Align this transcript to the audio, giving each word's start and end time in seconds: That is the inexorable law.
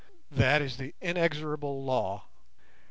That 0.31 0.63
is 0.63 0.77
the 0.77 0.95
inexorable 0.99 1.83
law. 1.83 2.25